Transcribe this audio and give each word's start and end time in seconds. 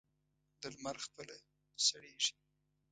د 0.61 0.63
لمر 0.73 0.97
خپله 1.05 1.35
سړېږي. 1.85 2.33